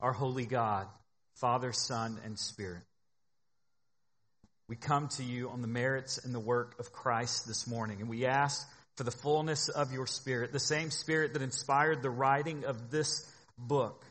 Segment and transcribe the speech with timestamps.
[0.00, 0.86] our holy God,
[1.34, 2.82] Father, Son, and Spirit.
[4.68, 8.08] We come to you on the merits and the work of Christ this morning, and
[8.08, 12.64] we ask for the fullness of your Spirit, the same Spirit that inspired the writing
[12.64, 13.28] of this
[13.58, 14.04] book.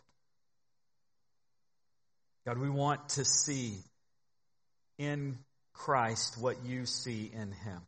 [2.45, 3.75] God, we want to see
[4.97, 5.37] in
[5.73, 7.81] Christ what you see in him.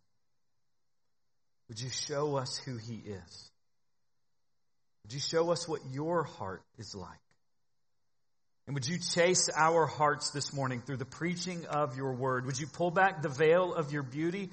[1.67, 3.51] Would you show us who he is?
[5.03, 7.09] Would you show us what your heart is like?
[8.67, 12.45] And would you chase our hearts this morning through the preaching of your word?
[12.45, 14.49] Would you pull back the veil of your beauty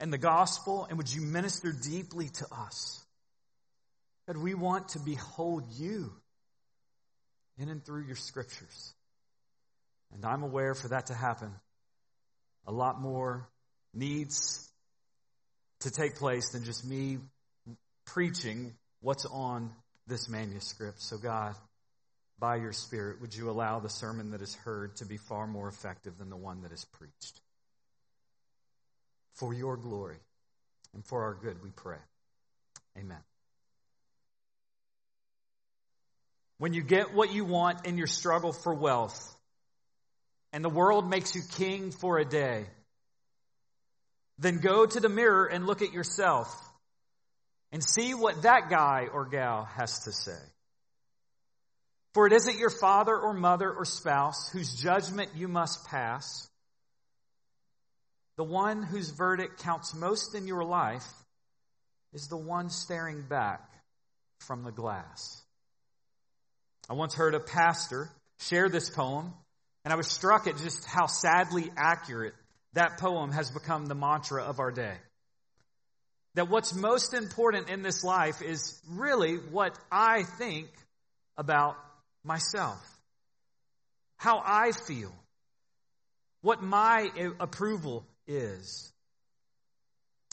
[0.00, 0.86] and the gospel?
[0.88, 3.04] And would you minister deeply to us?
[4.26, 6.12] That we want to behold you
[7.58, 8.94] in and through your scriptures.
[10.14, 11.52] And I'm aware for that to happen,
[12.66, 13.46] a lot more
[13.94, 14.68] needs
[15.80, 17.18] to take place than just me
[18.06, 19.70] preaching what's on
[20.06, 21.02] this manuscript.
[21.02, 21.54] So, God,
[22.38, 25.68] by your Spirit, would you allow the sermon that is heard to be far more
[25.68, 27.40] effective than the one that is preached?
[29.34, 30.18] For your glory
[30.94, 31.98] and for our good, we pray.
[32.96, 33.18] Amen.
[36.58, 39.34] When you get what you want in your struggle for wealth,
[40.52, 42.66] and the world makes you king for a day,
[44.38, 46.48] then go to the mirror and look at yourself
[47.70, 50.38] and see what that guy or gal has to say.
[52.18, 56.48] For it isn't your father or mother or spouse whose judgment you must pass.
[58.36, 61.06] The one whose verdict counts most in your life
[62.12, 63.70] is the one staring back
[64.40, 65.40] from the glass.
[66.90, 68.10] I once heard a pastor
[68.40, 69.32] share this poem,
[69.84, 72.34] and I was struck at just how sadly accurate
[72.72, 74.96] that poem has become the mantra of our day.
[76.34, 80.66] That what's most important in this life is really what I think
[81.36, 81.76] about
[82.28, 82.78] myself,
[84.16, 85.12] how I feel,
[86.42, 88.92] what my approval is.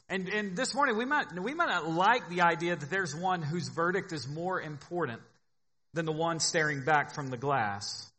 [0.07, 3.41] And, and this morning, we might, we might not like the idea that there's one
[3.41, 5.21] whose verdict is more important
[5.93, 8.11] than the one staring back from the glass.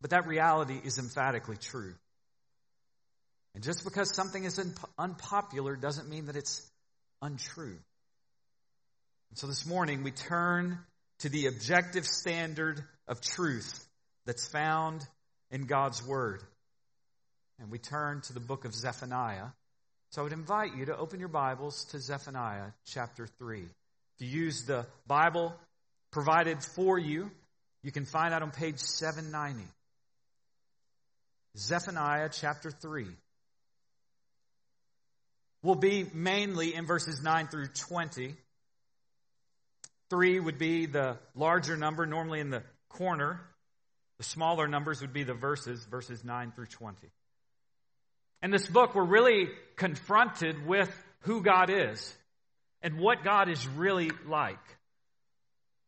[0.00, 1.94] But that reality is emphatically true.
[3.54, 4.60] And just because something is
[4.98, 6.60] unpopular doesn't mean that it's
[7.22, 7.78] untrue.
[9.30, 10.78] And so this morning we turn
[11.24, 13.82] to the objective standard of truth
[14.26, 15.00] that's found
[15.50, 16.42] in God's Word.
[17.58, 19.46] And we turn to the book of Zephaniah.
[20.10, 23.60] So I would invite you to open your Bibles to Zephaniah chapter 3.
[23.60, 23.66] If
[24.18, 25.54] you use the Bible
[26.12, 27.30] provided for you,
[27.82, 29.66] you can find that on page 790.
[31.56, 33.06] Zephaniah chapter 3
[35.62, 38.34] will be mainly in verses 9 through 20.
[40.14, 43.40] Three would be the larger number, normally in the corner.
[44.18, 47.08] The smaller numbers would be the verses, verses 9 through 20.
[48.40, 50.88] In this book, we're really confronted with
[51.22, 52.16] who God is
[52.80, 54.60] and what God is really like.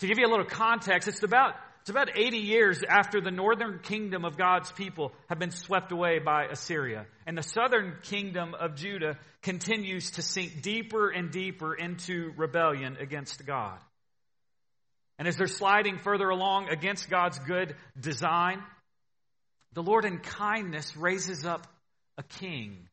[0.00, 3.78] To give you a little context, it's about it's about 80 years after the northern
[3.78, 7.06] kingdom of God's people have been swept away by Assyria.
[7.28, 13.46] And the southern kingdom of Judah continues to sink deeper and deeper into rebellion against
[13.46, 13.78] God.
[15.18, 18.62] And as they're sliding further along against God's good design,
[19.72, 21.66] the Lord in kindness raises up
[22.18, 22.88] a king,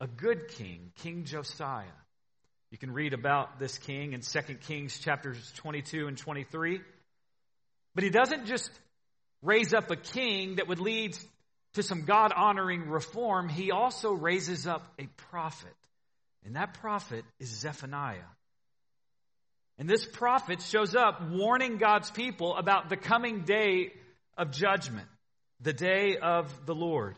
[0.00, 1.86] a good king, King Josiah.
[2.70, 6.80] You can read about this king in 2 Kings chapters 22 and 23.
[7.94, 8.70] But he doesn't just
[9.42, 11.16] raise up a king that would lead
[11.74, 13.48] to some God honoring reform.
[13.48, 15.74] He also raises up a prophet.
[16.44, 18.30] And that prophet is Zephaniah.
[19.78, 23.92] And this prophet shows up warning God's people about the coming day
[24.36, 25.08] of judgment,
[25.60, 27.16] the day of the Lord.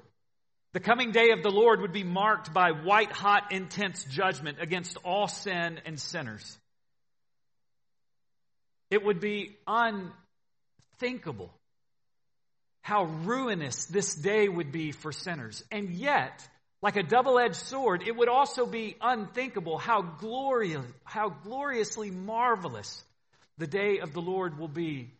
[0.72, 4.96] The coming day of the Lord would be marked by white hot, intense judgment against
[5.04, 6.58] all sin and sinners.
[8.90, 11.52] It would be unthinkable
[12.82, 15.64] how ruinous this day would be for sinners.
[15.72, 16.46] And yet,
[16.86, 23.02] like a double edged sword, it would also be unthinkable how, glorious, how gloriously marvelous
[23.58, 25.10] the day of the Lord will be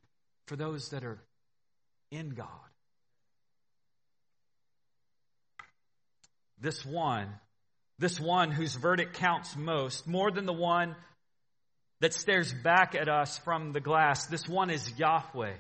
[0.47, 1.19] for those that are
[2.13, 2.47] in God.
[6.61, 7.27] This one,
[7.99, 10.95] this one whose verdict counts most, more than the one
[11.99, 15.55] that stares back at us from the glass, this one is Yahweh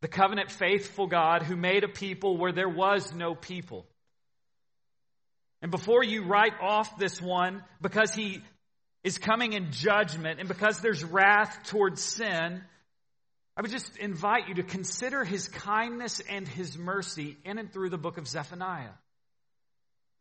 [0.00, 3.86] the covenant faithful God who made a people where there was no people.
[5.62, 8.42] And before you write off this one because he
[9.04, 12.62] is coming in judgment and because there's wrath towards sin,
[13.56, 17.90] I would just invite you to consider his kindness and his mercy in and through
[17.90, 18.92] the book of Zephaniah.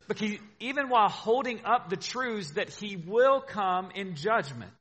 [0.07, 4.73] Because even while holding up the truths that he will come in judgment,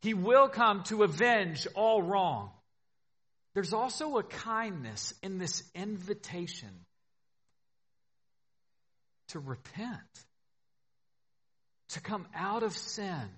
[0.00, 2.50] he will come to avenge all wrong.
[3.54, 6.70] There's also a kindness in this invitation
[9.30, 10.24] to repent,
[11.90, 13.28] to come out of sin,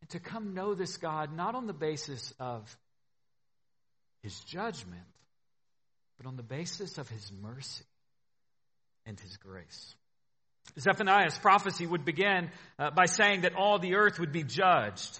[0.00, 2.76] and to come know this God not on the basis of
[4.22, 5.02] his judgment,
[6.18, 7.84] but on the basis of his mercy
[9.06, 9.94] and his grace.
[10.78, 15.18] Zephaniah's prophecy would begin uh, by saying that all the earth would be judged.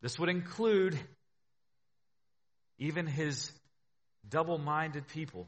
[0.00, 0.98] This would include
[2.78, 3.52] even his
[4.28, 5.46] double minded people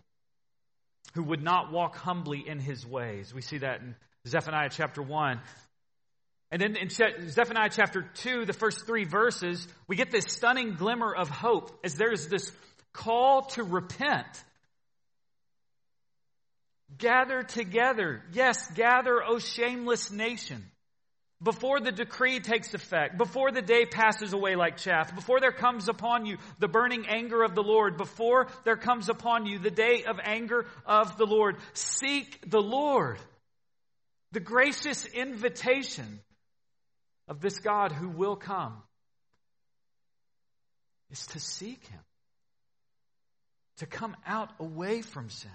[1.14, 3.32] who would not walk humbly in his ways.
[3.32, 3.94] We see that in
[4.26, 5.40] Zephaniah chapter 1.
[6.50, 11.12] And then in Zephaniah chapter 2, the first three verses, we get this stunning glimmer
[11.14, 12.50] of hope as there's this
[12.93, 14.26] call to repent.
[16.96, 18.22] Gather together.
[18.32, 20.64] Yes, gather, O shameless nation.
[21.44, 25.88] Before the decree takes effect, before the day passes away like chaff, before there comes
[25.88, 30.05] upon you the burning anger of the Lord, before there comes upon you the day
[30.05, 33.19] of anger of the Lord, seek the Lord.
[34.32, 36.20] The gracious invitation
[37.29, 38.82] of this God who will come
[41.11, 42.00] is to seek Him,
[43.79, 45.50] to come out away from sin.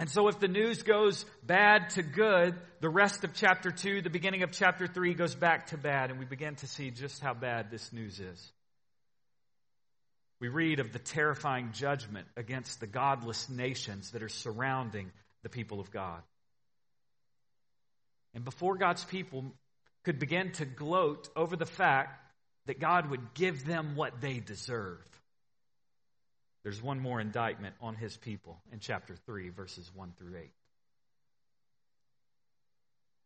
[0.00, 4.08] And so, if the news goes bad to good, the rest of chapter 2, the
[4.08, 7.34] beginning of chapter 3 goes back to bad, and we begin to see just how
[7.34, 8.52] bad this news is.
[10.40, 15.12] We read of the terrifying judgment against the godless nations that are surrounding
[15.42, 16.22] the people of God.
[18.32, 19.52] And before God's people
[20.04, 22.18] could begin to gloat over the fact
[22.64, 24.98] that God would give them what they deserve.
[26.62, 30.50] There's one more indictment on his people in chapter 3, verses 1 through 8.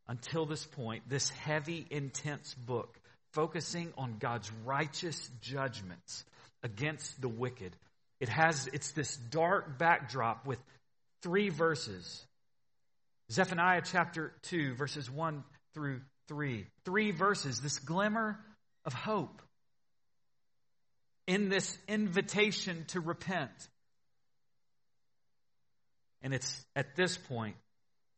[0.06, 2.96] Until this point, this heavy, intense book,
[3.32, 6.24] focusing on God's righteous judgments
[6.62, 7.74] against the wicked,
[8.20, 10.58] it has, it's this dark backdrop with
[11.22, 12.24] three verses.
[13.32, 15.42] Zephaniah chapter 2, verses 1
[15.74, 16.66] through 3.
[16.84, 18.38] Three verses, this glimmer
[18.84, 19.42] of hope
[21.26, 23.50] in this invitation to repent.
[26.22, 27.56] And it's at this point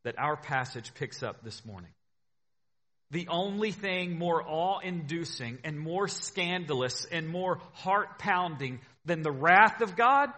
[0.03, 1.91] that our passage picks up this morning.
[3.11, 9.31] The only thing more awe inducing and more scandalous and more heart pounding than the
[9.31, 10.29] wrath of God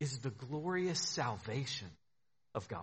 [0.00, 1.88] is the glorious salvation
[2.54, 2.80] of God.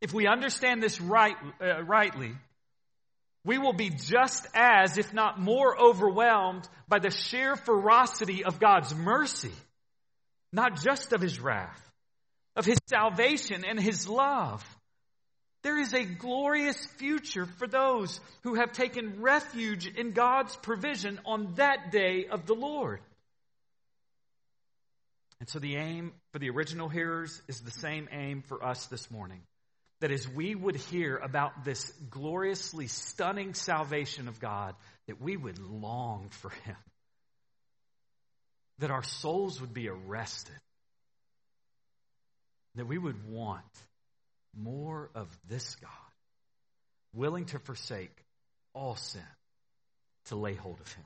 [0.00, 2.32] If we understand this right, uh, rightly,
[3.46, 8.92] we will be just as, if not more, overwhelmed by the sheer ferocity of God's
[8.92, 9.52] mercy,
[10.52, 11.80] not just of His wrath,
[12.56, 14.64] of His salvation and His love.
[15.62, 21.54] There is a glorious future for those who have taken refuge in God's provision on
[21.54, 23.00] that day of the Lord.
[25.38, 29.08] And so the aim for the original hearers is the same aim for us this
[29.08, 29.42] morning
[30.00, 34.74] that as we would hear about this gloriously stunning salvation of God,
[35.06, 36.76] that we would long for Him.
[38.78, 40.54] That our souls would be arrested.
[42.74, 43.64] That we would want
[44.54, 45.90] more of this God,
[47.14, 48.14] willing to forsake
[48.74, 49.22] all sin
[50.26, 51.04] to lay hold of Him.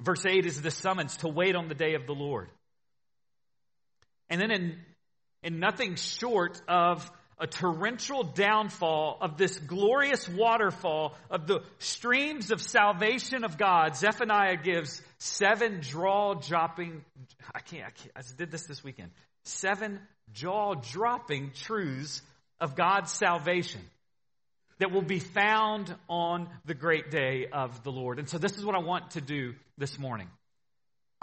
[0.00, 2.48] Verse 8 is the summons to wait on the day of the Lord.
[4.30, 4.78] And then in
[5.48, 12.60] and nothing short of a torrential downfall of this glorious waterfall of the streams of
[12.60, 17.02] salvation of God, Zephaniah gives seven jaw dropping,
[17.54, 19.10] I can't, I can't, I did this this weekend,
[19.44, 20.00] seven
[20.34, 22.20] jaw dropping truths
[22.60, 23.80] of God's salvation
[24.80, 28.18] that will be found on the great day of the Lord.
[28.18, 30.28] And so this is what I want to do this morning.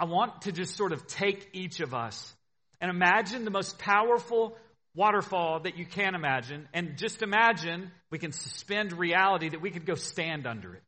[0.00, 2.35] I want to just sort of take each of us
[2.80, 4.56] and imagine the most powerful
[4.94, 6.68] waterfall that you can imagine.
[6.72, 10.82] And just imagine we can suspend reality that we could go stand under it.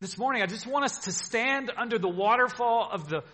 [0.00, 3.24] This morning, I just want us to stand under the waterfall of the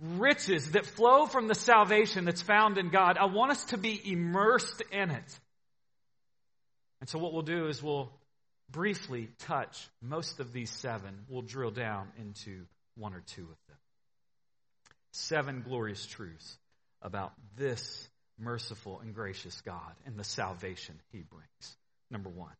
[0.00, 3.16] riches that flow from the salvation that's found in God.
[3.18, 5.40] I want us to be immersed in it.
[7.00, 8.12] And so, what we'll do is we'll
[8.70, 11.24] briefly touch most of these seven.
[11.28, 13.76] We'll drill down into one or two of them
[15.12, 16.58] seven glorious truths
[17.00, 21.76] about this merciful and gracious God and the salvation he brings.
[22.10, 22.52] Number one,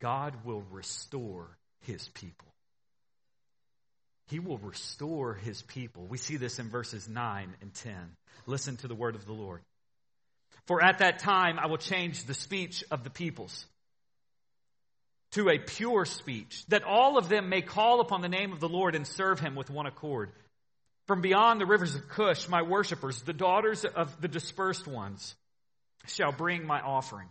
[0.00, 1.48] God will restore
[1.82, 2.48] his people.
[4.28, 6.06] He will restore his people.
[6.06, 7.94] We see this in verses 9 and 10.
[8.46, 9.60] Listen to the word of the Lord.
[10.66, 13.66] For at that time I will change the speech of the peoples
[15.32, 18.68] to a pure speech, that all of them may call upon the name of the
[18.68, 20.32] Lord and serve him with one accord.
[21.10, 25.34] From beyond the rivers of Cush, my worshippers, the daughters of the dispersed ones,
[26.06, 27.26] shall bring my offering.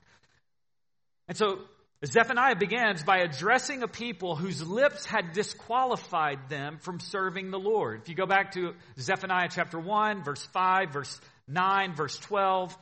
[1.30, 1.60] And so
[2.06, 8.02] Zephaniah begins by addressing a people whose lips had disqualified them from serving the Lord.
[8.02, 12.78] If you go back to Zephaniah chapter 1, verse 5, verse 9, verse 12,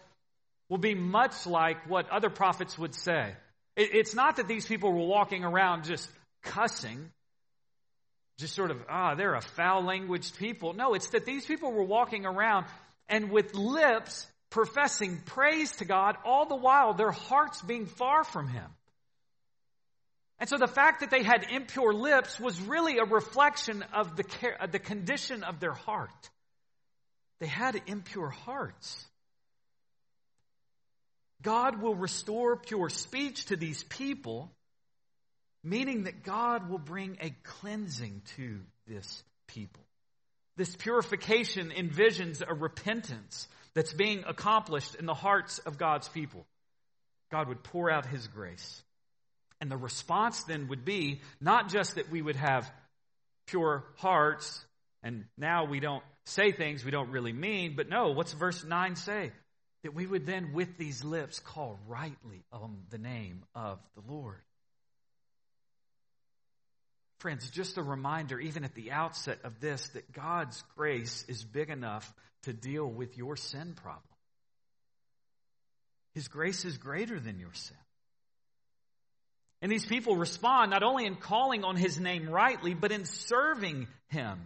[0.68, 3.36] will be much like what other prophets would say.
[3.75, 6.10] It's not that these people were walking around just
[6.42, 7.12] cussing,
[8.38, 10.74] just sort of, ah, they're a foul language people.
[10.74, 12.65] No, it's that these people were walking around
[13.10, 18.48] and with lips professing praise to God, all the while their hearts being far from
[18.48, 18.70] Him.
[20.39, 24.24] And so the fact that they had impure lips was really a reflection of the,
[24.24, 26.29] care, the condition of their heart.
[27.39, 29.06] They had impure hearts.
[31.41, 34.51] God will restore pure speech to these people,
[35.69, 39.83] meaning that God will bring a cleansing to this people.
[40.55, 46.45] This purification envisions a repentance that's being accomplished in the hearts of God's people.
[47.31, 48.81] God would pour out His grace.
[49.59, 52.71] And the response then would be not just that we would have
[53.47, 54.63] pure hearts
[55.03, 58.95] and now we don't say things we don't really mean, but no, what's verse 9
[58.95, 59.31] say?
[59.83, 64.41] That we would then, with these lips, call rightly on the name of the Lord.
[67.19, 71.69] Friends, just a reminder, even at the outset of this, that God's grace is big
[71.69, 74.03] enough to deal with your sin problem.
[76.13, 77.77] His grace is greater than your sin.
[79.62, 83.88] And these people respond not only in calling on his name rightly, but in serving
[84.09, 84.39] him.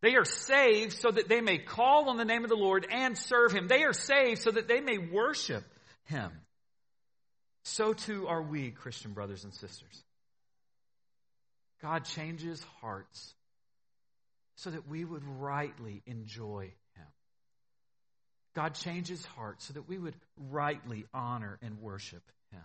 [0.00, 3.16] They are saved so that they may call on the name of the Lord and
[3.16, 3.68] serve him.
[3.68, 5.64] They are saved so that they may worship
[6.04, 6.30] him.
[7.64, 10.02] So too are we, Christian brothers and sisters.
[11.82, 13.34] God changes hearts
[14.56, 17.06] so that we would rightly enjoy Him.
[18.54, 20.14] God changes hearts so that we would
[20.50, 22.62] rightly honor and worship Him.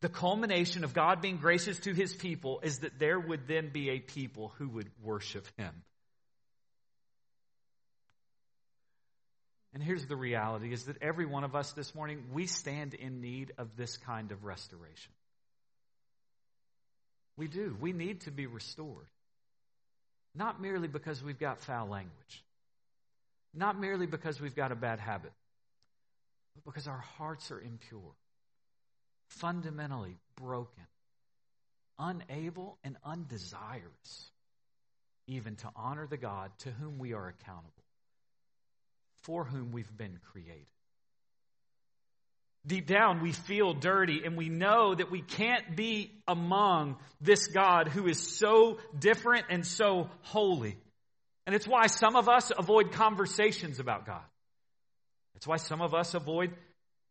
[0.00, 3.90] The culmination of God being gracious to His people is that there would then be
[3.90, 5.72] a people who would worship Him.
[9.74, 13.20] And here's the reality is that every one of us this morning, we stand in
[13.20, 15.12] need of this kind of restoration.
[17.36, 17.76] We do.
[17.80, 19.06] We need to be restored.
[20.34, 22.42] Not merely because we've got foul language
[23.54, 25.32] not merely because we've got a bad habit,
[26.54, 28.14] but because our hearts are impure,
[29.26, 30.86] fundamentally broken,
[31.98, 34.30] unable and undesirous
[35.26, 37.72] even to honor the God to whom we are accountable,
[39.28, 40.64] for whom we've been created.
[42.66, 47.88] Deep down, we feel dirty and we know that we can't be among this God
[47.88, 50.78] who is so different and so holy.
[51.46, 54.24] And it's why some of us avoid conversations about God.
[55.36, 56.54] It's why some of us avoid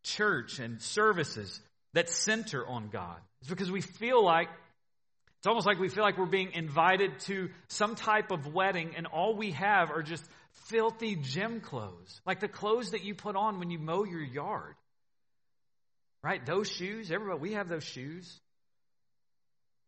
[0.03, 1.61] church and services
[1.93, 3.17] that center on God.
[3.41, 4.47] It's because we feel like,
[5.37, 9.05] it's almost like we feel like we're being invited to some type of wedding and
[9.05, 10.27] all we have are just
[10.65, 12.21] filthy gym clothes.
[12.25, 14.75] Like the clothes that you put on when you mow your yard.
[16.23, 16.45] Right?
[16.45, 18.39] Those shoes, everybody, we have those shoes.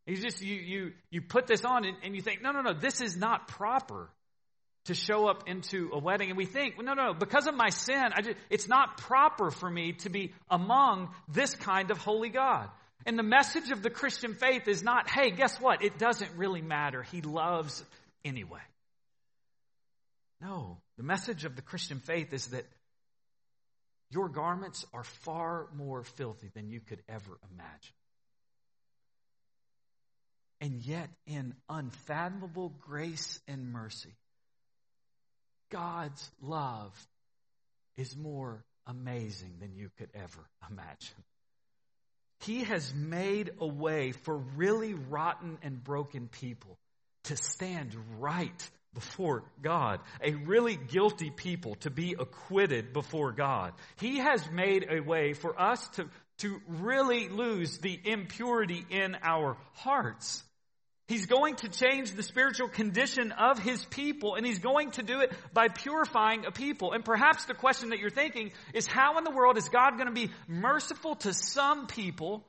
[0.06, 2.74] You just, you, you, you put this on and, and you think, no, no, no,
[2.74, 4.10] this is not proper
[4.86, 7.70] to show up into a wedding and we think, well, no, no, because of my
[7.70, 12.30] sin, I just, it's not proper for me to be among this kind of holy
[12.30, 12.70] God.
[13.06, 15.84] And the message of the Christian faith is not, hey, guess what?
[15.84, 17.04] It doesn't really matter.
[17.04, 17.84] He loves
[18.26, 18.62] anyway.
[20.42, 22.66] No, the message of the Christian faith is that
[24.10, 27.94] your garments are far more filthy than you could ever imagine.
[30.62, 34.16] And yet, in unfathomable grace and mercy,
[35.70, 36.92] God's love
[37.98, 41.24] is more amazing than you could ever imagine.
[42.42, 46.78] He has made a way for really rotten and broken people
[47.26, 53.74] to stand right before God, a really guilty people to be acquitted before God.
[54.00, 59.58] He has made a way for us to, to really lose the impurity in our
[59.74, 60.44] hearts
[61.10, 65.22] He's going to change the spiritual condition of his people, and he's going to do
[65.22, 66.94] it by purifying a people.
[66.94, 70.06] And perhaps the question that you're thinking is how in the world is God going
[70.06, 72.46] to be merciful to some people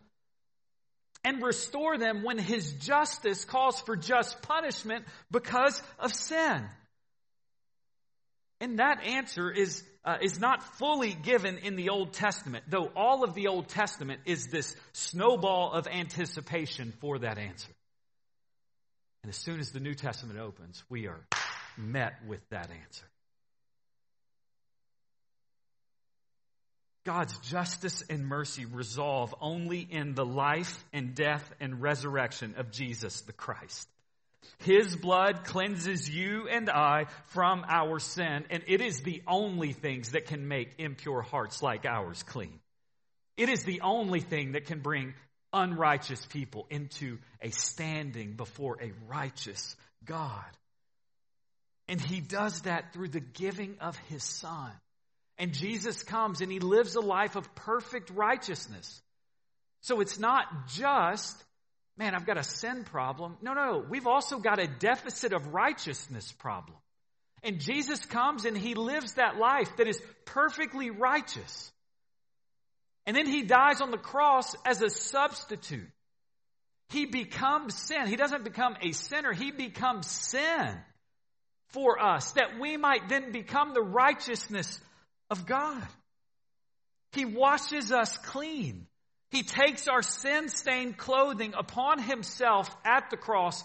[1.24, 6.64] and restore them when his justice calls for just punishment because of sin?
[8.60, 13.24] And that answer is, uh, is not fully given in the Old Testament, though all
[13.24, 17.72] of the Old Testament is this snowball of anticipation for that answer.
[19.22, 21.20] And as soon as the New Testament opens, we are
[21.76, 23.04] met with that answer.
[27.04, 33.22] God's justice and mercy resolve only in the life and death and resurrection of Jesus
[33.22, 33.88] the Christ.
[34.58, 40.12] His blood cleanses you and I from our sin, and it is the only things
[40.12, 42.60] that can make impure hearts like ours clean.
[43.36, 45.14] It is the only thing that can bring
[45.52, 50.44] unrighteous people into a standing before a righteous God.
[51.88, 54.70] And he does that through the giving of his son.
[55.40, 59.00] And Jesus comes and he lives a life of perfect righteousness.
[59.80, 61.34] So it's not just,
[61.96, 63.38] man, I've got a sin problem.
[63.40, 66.76] No, no, we've also got a deficit of righteousness problem.
[67.42, 71.72] And Jesus comes and he lives that life that is perfectly righteous.
[73.06, 75.88] And then he dies on the cross as a substitute.
[76.90, 78.08] He becomes sin.
[78.08, 79.32] He doesn't become a sinner.
[79.32, 80.76] He becomes sin
[81.68, 84.78] for us that we might then become the righteousness
[85.30, 85.86] of God.
[87.12, 88.86] He washes us clean.
[89.30, 93.62] He takes our sin stained clothing upon himself at the cross,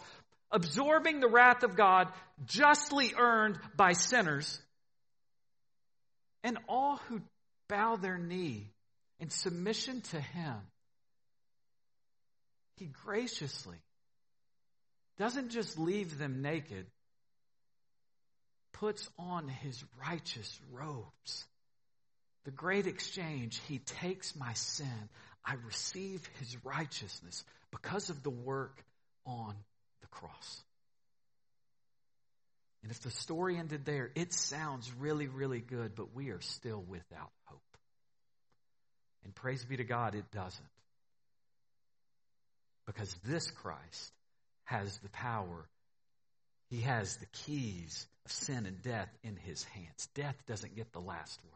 [0.51, 2.07] absorbing the wrath of God
[2.45, 4.59] justly earned by sinners.
[6.43, 7.21] And all who
[7.67, 8.71] bow their knee
[9.19, 10.55] in submission to Him,
[12.77, 13.77] He graciously
[15.17, 16.85] doesn't just leave them naked,
[18.73, 21.45] puts on His righteous robes.
[22.45, 25.09] The great exchange, He takes my sin.
[25.43, 28.83] I receive His righteousness because of the work
[29.25, 29.55] on
[30.01, 30.63] the cross.
[32.83, 36.83] And if the story ended there, it sounds really, really good, but we are still
[36.87, 37.61] without hope.
[39.23, 40.63] And praise be to God, it doesn't.
[42.85, 44.13] Because this Christ
[44.65, 45.67] has the power,
[46.69, 50.07] he has the keys of sin and death in his hands.
[50.13, 51.54] Death doesn't get the last word.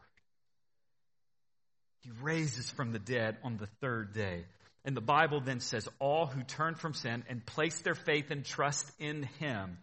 [2.00, 4.44] He raises from the dead on the third day.
[4.84, 8.44] And the Bible then says, All who turn from sin and place their faith and
[8.44, 9.78] trust in him,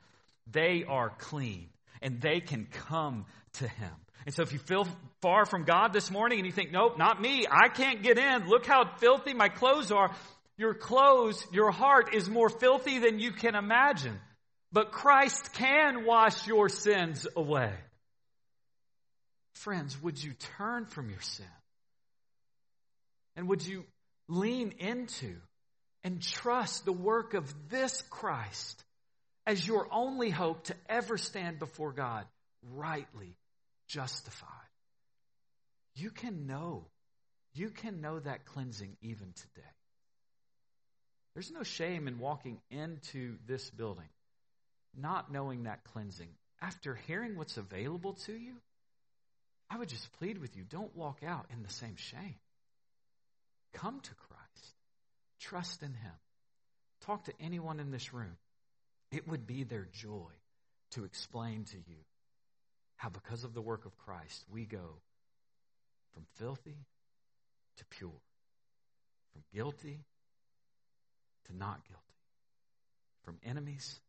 [0.52, 1.70] they are clean
[2.02, 3.92] and they can come to him.
[4.26, 4.88] And so if you feel
[5.22, 8.50] far from God this morning and you think, nope, not me, I can't get in,
[8.50, 10.14] look how filthy my clothes are,
[10.58, 14.20] your clothes, your heart is more filthy than you can imagine.
[14.72, 17.74] But Christ can wash your sins away.
[19.54, 21.46] Friends, would you turn from your sin?
[23.38, 23.86] And would you
[24.28, 25.38] lean into
[26.04, 28.84] and trust the work of this Christ
[29.46, 32.26] as your only hope to ever stand before God
[32.62, 33.38] rightly
[33.88, 34.50] justified.
[35.96, 36.86] You can know.
[37.54, 39.68] You can know that cleansing even today.
[41.34, 44.10] There's no shame in walking into this building,
[44.96, 46.30] not knowing that cleansing.
[46.62, 48.56] After hearing what's available to you,
[49.70, 52.36] I would just plead with you don't walk out in the same shame.
[53.74, 54.74] Come to Christ,
[55.40, 56.14] trust in Him.
[57.02, 58.38] Talk to anyone in this room.
[59.12, 60.32] It would be their joy
[60.92, 61.98] to explain to you
[62.96, 65.00] how, because of the work of Christ, we go
[66.14, 66.86] from filthy
[67.78, 68.22] to pure,
[69.32, 70.00] from guilty
[71.46, 72.04] to not guilty,
[73.24, 74.00] from enemies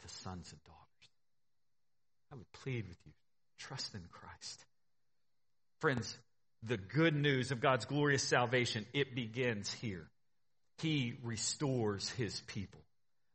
[0.00, 1.10] to sons and daughters.
[2.32, 3.12] I would plead with you
[3.58, 4.64] trust in Christ.
[5.78, 6.18] Friends,
[6.62, 10.06] the good news of God's glorious salvation, it begins here.
[10.78, 12.80] He restores his people.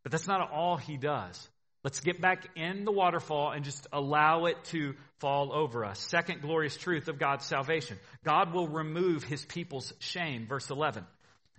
[0.03, 1.49] But that's not all he does.
[1.83, 5.99] Let's get back in the waterfall and just allow it to fall over us.
[5.99, 7.97] Second glorious truth of God's salvation.
[8.23, 10.47] God will remove his people's shame.
[10.47, 11.05] Verse 11.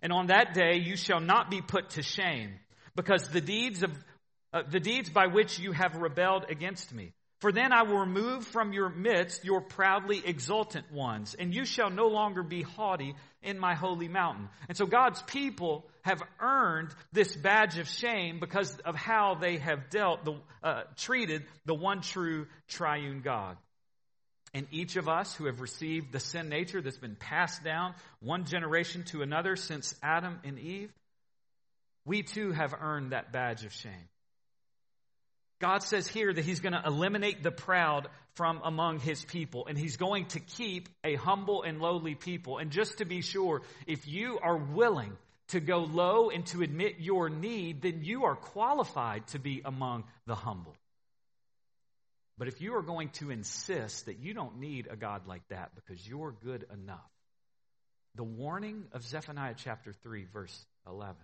[0.02, 2.52] And on that day you shall not be put to shame
[2.94, 3.92] because the deeds of
[4.52, 7.12] uh, the deeds by which you have rebelled against me.
[7.40, 11.88] For then I will remove from your midst your proudly exultant ones, and you shall
[11.88, 14.48] no longer be haughty in my holy mountain.
[14.68, 19.88] And so God's people have earned this badge of shame because of how they have
[19.88, 23.56] dealt, the, uh, treated the one true triune God.
[24.52, 28.46] And each of us who have received the sin nature that's been passed down one
[28.46, 30.90] generation to another since Adam and Eve,
[32.04, 34.08] we too have earned that badge of shame.
[35.60, 39.76] God says here that He's going to eliminate the proud from among His people, and
[39.76, 42.58] He's going to keep a humble and lowly people.
[42.58, 45.16] And just to be sure, if you are willing
[45.48, 50.04] to go low and to admit your need, then you are qualified to be among
[50.26, 50.76] the humble.
[52.36, 55.72] But if you are going to insist that you don't need a God like that
[55.74, 57.10] because you're good enough,
[58.14, 61.16] the warning of Zephaniah chapter 3, verse 11,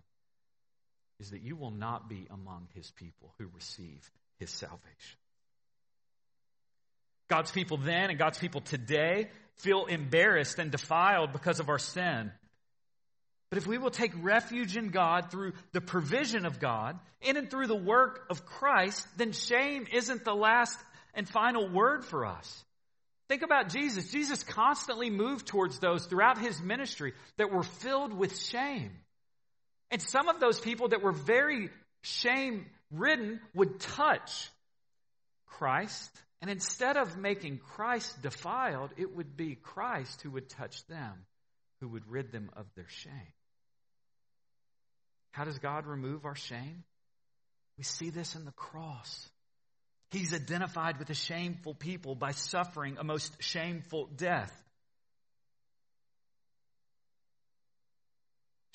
[1.21, 5.19] is that you will not be among his people who receive his salvation.
[7.29, 12.31] God's people then and God's people today feel embarrassed and defiled because of our sin.
[13.51, 17.51] But if we will take refuge in God through the provision of God in and
[17.51, 20.79] through the work of Christ, then shame isn't the last
[21.15, 22.65] and final word for us.
[23.29, 24.11] Think about Jesus.
[24.11, 28.91] Jesus constantly moved towards those throughout his ministry that were filled with shame.
[29.91, 31.71] And some of those people that were very
[32.03, 34.51] shame ridden would touch
[35.47, 36.11] Christ.
[36.41, 41.13] And instead of making Christ defiled, it would be Christ who would touch them,
[41.81, 43.33] who would rid them of their shame.
[45.31, 46.85] How does God remove our shame?
[47.77, 49.29] We see this in the cross.
[50.11, 54.53] He's identified with a shameful people by suffering a most shameful death.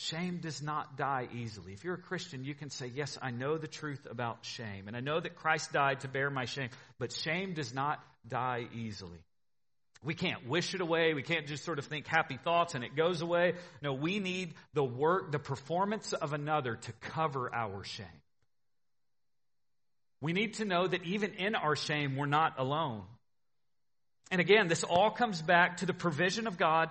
[0.02, 1.74] Shame does not die easily.
[1.74, 4.96] If you're a Christian, you can say, Yes, I know the truth about shame, and
[4.96, 9.20] I know that Christ died to bear my shame, but shame does not die easily.
[10.02, 11.14] We can't wish it away.
[11.14, 13.56] We can't just sort of think happy thoughts and it goes away.
[13.82, 18.06] No, we need the work, the performance of another to cover our shame.
[20.22, 23.04] We need to know that even in our shame, we're not alone.
[24.32, 26.90] And again, this all comes back to the provision of God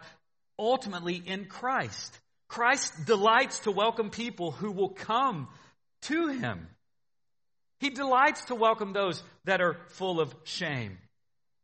[0.58, 2.20] ultimately in Christ.
[2.48, 5.48] Christ delights to welcome people who will come
[6.02, 6.66] to him.
[7.80, 10.98] He delights to welcome those that are full of shame.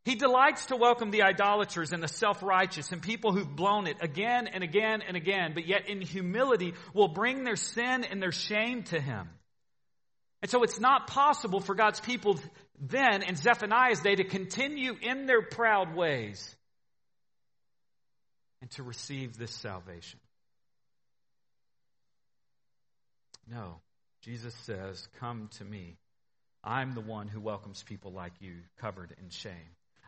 [0.04, 4.46] He delights to welcome the idolaters and the self-righteous and people who've blown it again
[4.46, 8.82] and again and again, but yet in humility will bring their sin and their shame
[8.84, 9.30] to him.
[10.42, 12.38] And so it's not possible for God's people
[12.78, 16.54] then in Zephaniah's day to continue in their proud ways
[18.60, 20.20] and to receive this salvation.
[23.50, 23.80] No.
[24.22, 25.96] Jesus says, Come to me.
[26.62, 29.52] I'm the one who welcomes people like you, covered in shame.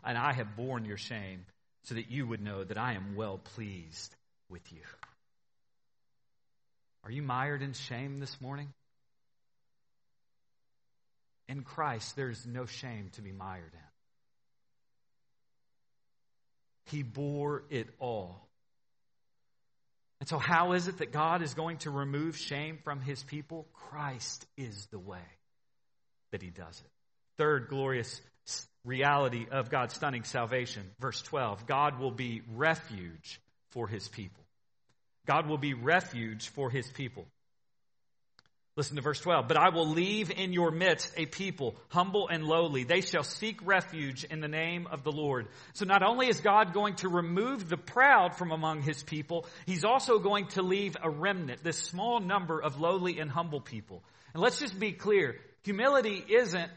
[0.03, 1.45] And I have borne your shame
[1.83, 4.15] so that you would know that I am well pleased
[4.49, 4.81] with you.
[7.03, 8.73] Are you mired in shame this morning?
[11.47, 13.79] In Christ, there's no shame to be mired in.
[16.85, 18.46] He bore it all.
[20.19, 23.67] And so, how is it that God is going to remove shame from his people?
[23.73, 25.25] Christ is the way
[26.31, 26.91] that he does it.
[27.37, 28.19] Third glorious
[28.83, 33.39] reality of God's stunning salvation, verse 12 God will be refuge
[33.71, 34.43] for his people.
[35.27, 37.25] God will be refuge for his people.
[38.77, 39.47] Listen to verse 12.
[39.47, 42.83] But I will leave in your midst a people humble and lowly.
[42.83, 45.47] They shall seek refuge in the name of the Lord.
[45.73, 49.83] So not only is God going to remove the proud from among his people, he's
[49.83, 54.03] also going to leave a remnant, this small number of lowly and humble people.
[54.35, 55.37] And let's just be clear.
[55.63, 56.71] Humility isn't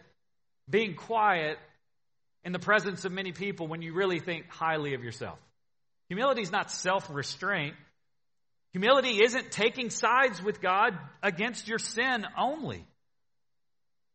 [0.69, 1.59] being quiet
[2.45, 5.39] in the presence of many people when you really think highly of yourself.
[6.09, 7.75] Humility is not self-restraint.
[8.73, 12.87] Humility isn't taking sides with God against your sin only.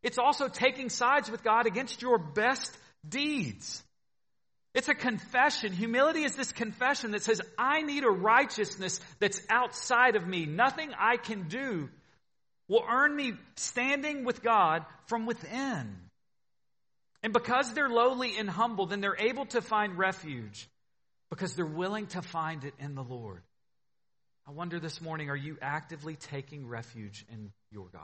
[0.02, 2.72] It's also taking sides with God against your best
[3.08, 3.84] deeds.
[4.74, 5.74] It's a confession.
[5.74, 10.46] Humility is this confession that says, I need a righteousness that's outside of me.
[10.46, 11.90] Nothing I can do
[12.68, 15.96] will earn me standing with God from within.
[17.24, 20.68] And because they're lowly and humble, then they're able to find refuge
[21.30, 23.42] because they're willing to find it in the Lord.
[24.48, 28.02] I wonder this morning are you actively taking refuge in your God?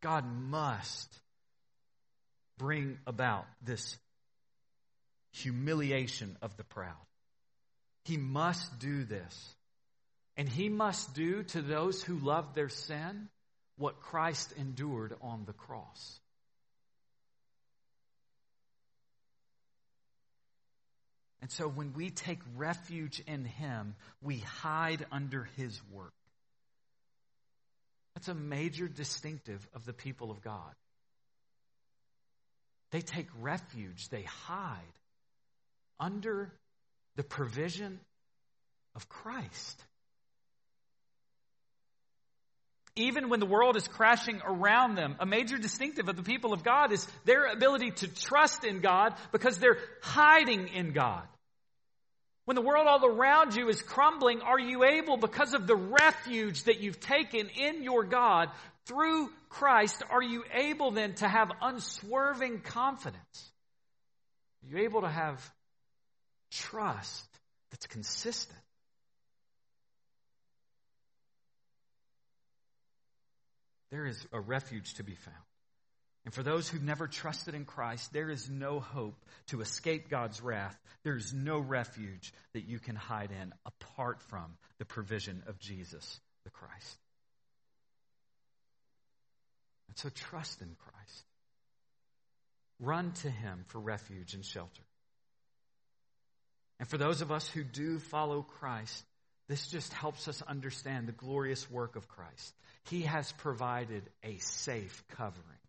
[0.00, 1.12] God must
[2.58, 3.96] bring about this
[5.32, 6.94] humiliation of the proud.
[8.04, 9.54] He must do this.
[10.36, 13.28] And he must do to those who love their sin
[13.78, 16.20] what Christ endured on the cross.
[21.46, 26.12] And so when we take refuge in Him, we hide under His work.
[28.16, 30.74] That's a major distinctive of the people of God.
[32.90, 34.80] They take refuge, they hide
[36.00, 36.50] under
[37.14, 38.00] the provision
[38.96, 39.80] of Christ.
[42.96, 46.64] Even when the world is crashing around them, a major distinctive of the people of
[46.64, 51.22] God is their ability to trust in God because they're hiding in God.
[52.46, 56.64] When the world all around you is crumbling, are you able, because of the refuge
[56.64, 58.50] that you've taken in your God
[58.86, 63.52] through Christ, are you able then to have unswerving confidence?
[64.64, 65.42] Are you able to have
[66.50, 67.26] trust
[67.70, 68.58] that's consistent?
[73.96, 75.36] there is a refuge to be found.
[76.26, 80.42] And for those who've never trusted in Christ, there is no hope to escape God's
[80.42, 80.76] wrath.
[81.04, 86.20] There is no refuge that you can hide in apart from the provision of Jesus
[86.42, 86.98] the Christ.
[89.88, 91.24] And so trust in Christ.
[92.80, 94.82] Run to Him for refuge and shelter.
[96.80, 99.04] And for those of us who do follow Christ,
[99.48, 102.52] this just helps us understand the glorious work of Christ.
[102.90, 105.60] He has provided a safe covering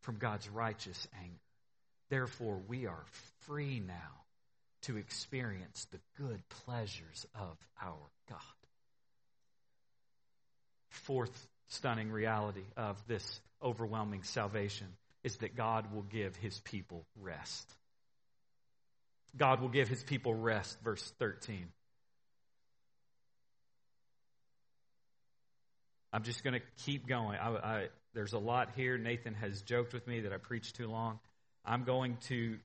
[0.00, 1.34] from God's righteous anger.
[2.08, 3.04] Therefore, we are
[3.46, 4.24] free now
[4.82, 8.38] to experience the good pleasures of our God.
[10.88, 14.88] Fourth stunning reality of this overwhelming salvation
[15.22, 17.70] is that God will give his people rest.
[19.36, 21.68] God will give his people rest, verse 13.
[26.12, 27.38] I'm just going to keep going.
[27.38, 28.98] I, there's a lot here.
[28.98, 31.18] Nathan has joked with me that I preach too long.
[31.64, 32.58] I'm going to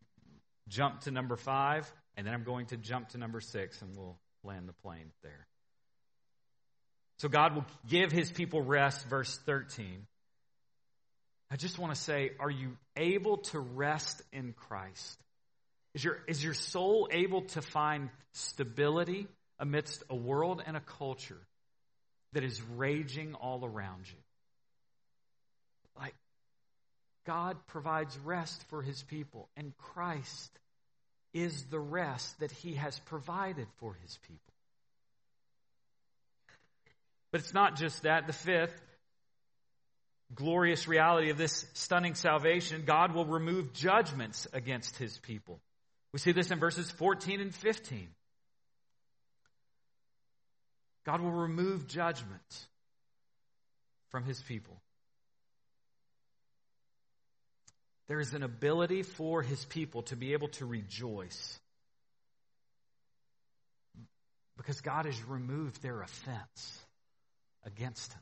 [0.68, 4.18] jump to number five, and then I'm going to jump to number six, and we'll
[4.44, 5.48] land the plane there.
[7.20, 10.06] So God will give his people rest, verse 13.
[11.52, 15.20] I just want to say, are you able to rest in Christ?
[15.94, 19.28] Is your, is your soul able to find stability
[19.60, 21.40] amidst a world and a culture
[22.34, 24.18] that is raging all around you.
[25.98, 26.16] Like,
[27.26, 30.52] God provides rest for his people, and Christ
[31.34, 34.54] is the rest that he has provided for his people.
[37.32, 38.28] But it's not just that.
[38.28, 38.82] The fifth
[40.34, 45.60] glorious reality of this stunning salvation God will remove judgments against his people.
[46.14, 48.08] We see this in verses 14 and 15.
[51.06, 52.66] God will remove judgment
[54.10, 54.82] from his people.
[58.08, 61.60] There is an ability for his people to be able to rejoice
[64.58, 66.80] because God has removed their offense
[67.66, 68.22] against him.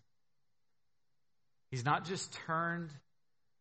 [1.70, 2.92] He's not just turned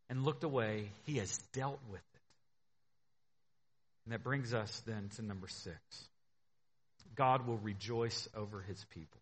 [0.09, 2.21] and looked away, he has dealt with it.
[4.05, 5.79] And that brings us then to number six.
[7.15, 9.21] God will rejoice over his people.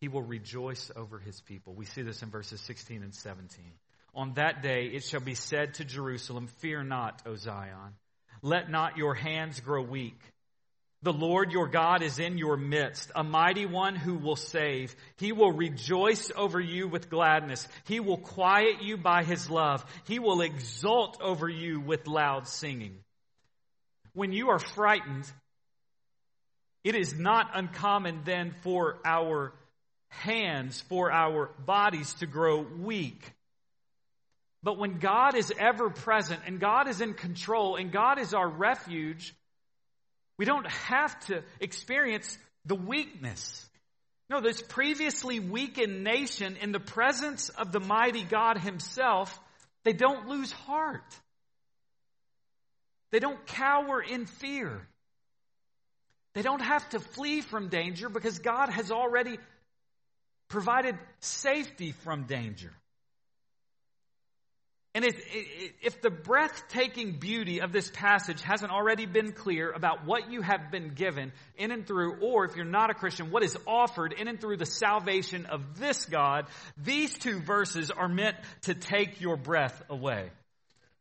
[0.00, 1.74] He will rejoice over his people.
[1.74, 3.64] We see this in verses 16 and 17.
[4.14, 7.94] On that day it shall be said to Jerusalem, Fear not, O Zion.
[8.42, 10.18] Let not your hands grow weak.
[11.02, 14.94] The Lord your God is in your midst, a mighty one who will save.
[15.16, 17.66] He will rejoice over you with gladness.
[17.86, 19.82] He will quiet you by his love.
[20.06, 22.98] He will exult over you with loud singing.
[24.12, 25.24] When you are frightened,
[26.84, 29.54] it is not uncommon then for our
[30.08, 33.32] hands, for our bodies to grow weak.
[34.62, 38.48] But when God is ever present and God is in control and God is our
[38.48, 39.34] refuge,
[40.36, 43.66] we don't have to experience the weakness.
[44.28, 49.38] No, this previously weakened nation in the presence of the mighty God himself,
[49.82, 51.18] they don't lose heart.
[53.10, 54.86] They don't cower in fear.
[56.34, 59.38] They don't have to flee from danger because God has already
[60.48, 62.72] provided safety from danger.
[64.92, 65.22] And if,
[65.82, 70.72] if the breathtaking beauty of this passage hasn't already been clear about what you have
[70.72, 74.26] been given in and through, or if you're not a Christian, what is offered in
[74.26, 79.36] and through the salvation of this God, these two verses are meant to take your
[79.36, 80.30] breath away.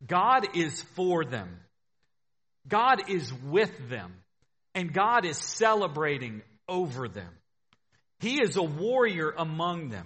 [0.05, 1.59] God is for them.
[2.67, 4.13] God is with them
[4.75, 7.33] and God is celebrating over them.
[8.19, 10.05] He is a warrior among them.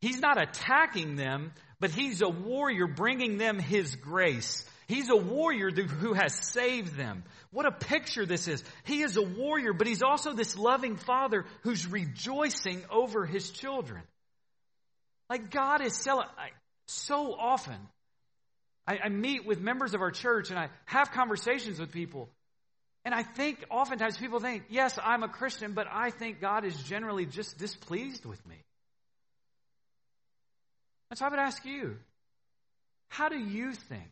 [0.00, 4.64] He's not attacking them, but he's a warrior bringing them his grace.
[4.86, 7.24] He's a warrior who has saved them.
[7.52, 8.62] What a picture this is.
[8.84, 14.02] He is a warrior, but he's also this loving father who's rejoicing over his children.
[15.28, 15.94] Like God is
[16.86, 17.78] so often.
[18.86, 22.28] I, I meet with members of our church and I have conversations with people
[23.04, 26.76] And I think oftentimes people think, yes, I'm a Christian, but I think God is
[26.82, 28.56] generally just displeased with me.
[31.10, 31.96] And so I would ask you,
[33.08, 34.10] how do you think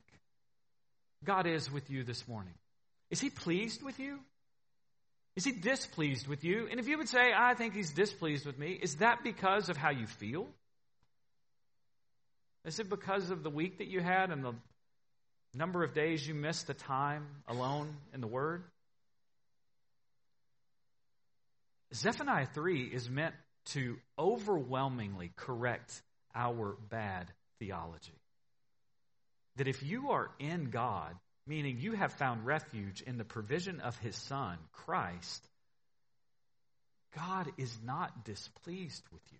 [1.24, 2.54] God is with you this morning?
[3.10, 4.18] Is he pleased with you?
[5.36, 6.66] Is he displeased with you?
[6.68, 9.76] And if you would say, I think he's displeased with me, is that because of
[9.76, 10.48] how you feel?
[12.64, 14.54] Is it because of the week that you had and the
[15.54, 18.64] number of days you missed the time alone in the Word?
[21.94, 23.34] Zephaniah 3 is meant
[23.66, 26.02] to overwhelmingly correct
[26.38, 27.26] our bad
[27.58, 28.14] theology.
[29.56, 31.14] That if you are in God,
[31.46, 35.44] meaning you have found refuge in the provision of His Son, Christ,
[37.16, 39.38] God is not displeased with you.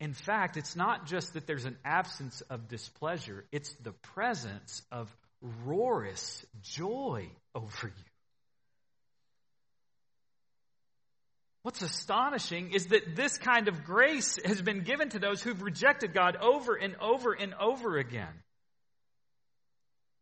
[0.00, 5.08] In fact, it's not just that there's an absence of displeasure, it's the presence of
[5.66, 8.07] roarous joy over you.
[11.68, 16.14] What's astonishing is that this kind of grace has been given to those who've rejected
[16.14, 18.32] God over and over and over again.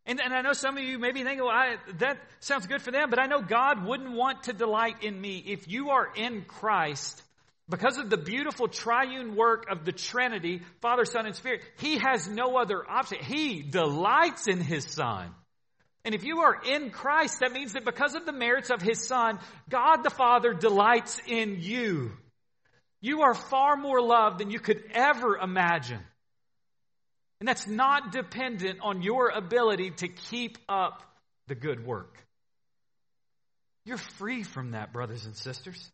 [0.05, 2.81] And, and I know some of you may be thinking, well, I, that sounds good
[2.81, 5.41] for them, but I know God wouldn't want to delight in me.
[5.47, 7.23] If you are in Christ,
[7.69, 12.27] because of the beautiful triune work of the Trinity, Father, Son, and Spirit, He has
[12.27, 13.19] no other option.
[13.21, 15.33] He delights in His Son.
[16.07, 19.05] And if you are in Christ, that means that because of the merits of His
[19.05, 19.39] Son,
[19.69, 22.13] God the Father delights in you.
[23.01, 25.99] You are far more loved than you could ever imagine.
[27.41, 31.03] And that's not dependent on your ability to keep up
[31.47, 32.17] the good work.
[33.83, 35.91] You're free from that, brothers and sisters.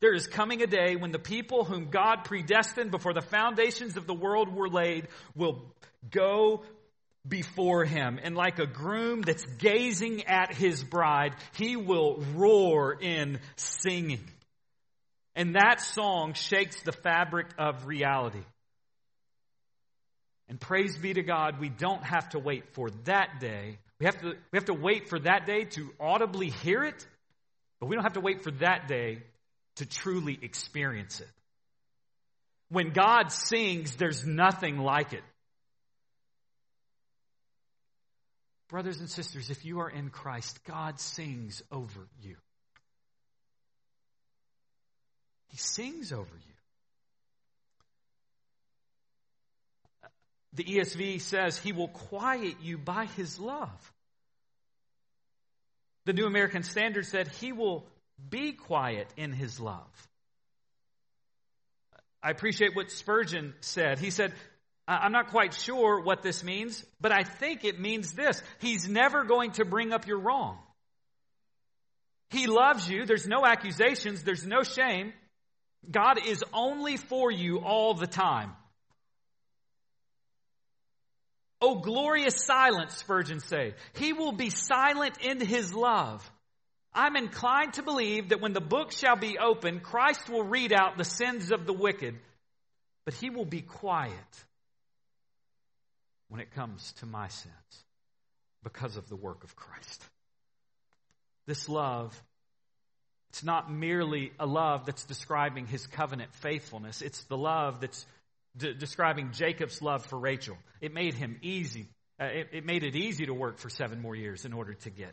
[0.00, 4.06] There is coming a day when the people whom God predestined before the foundations of
[4.06, 5.72] the world were laid will
[6.10, 6.64] go
[7.26, 8.18] before him.
[8.22, 14.24] And like a groom that's gazing at his bride, he will roar in singing.
[15.34, 18.44] And that song shakes the fabric of reality.
[20.48, 23.78] And praise be to God, we don't have to wait for that day.
[23.98, 27.06] We have to, we have to wait for that day to audibly hear it,
[27.80, 29.22] but we don't have to wait for that day
[29.76, 31.28] to truly experience it.
[32.68, 35.22] When God sings, there's nothing like it.
[38.72, 42.36] Brothers and sisters, if you are in Christ, God sings over you.
[45.48, 46.54] He sings over you.
[50.54, 53.92] The ESV says he will quiet you by his love.
[56.06, 57.86] The New American Standard said he will
[58.30, 60.08] be quiet in his love.
[62.22, 63.98] I appreciate what Spurgeon said.
[63.98, 64.32] He said,
[64.86, 68.42] I'm not quite sure what this means, but I think it means this.
[68.60, 70.58] He's never going to bring up your wrong.
[72.30, 73.04] He loves you.
[73.04, 74.22] There's no accusations.
[74.22, 75.12] There's no shame.
[75.88, 78.52] God is only for you all the time.
[81.60, 83.74] Oh, glorious silence, Spurgeon say.
[83.94, 86.28] He will be silent in his love.
[86.92, 90.98] I'm inclined to believe that when the book shall be opened, Christ will read out
[90.98, 92.18] the sins of the wicked,
[93.04, 94.12] but he will be quiet
[96.32, 97.84] when it comes to my sins
[98.64, 100.02] because of the work of Christ.
[101.46, 102.18] This love,
[103.28, 108.06] it's not merely a love that's describing his covenant faithfulness, it's the love that's
[108.56, 110.56] de- describing Jacob's love for Rachel.
[110.80, 111.90] It made him easy.
[112.18, 114.88] Uh, it, it made it easy to work for seven more years in order to
[114.90, 115.12] get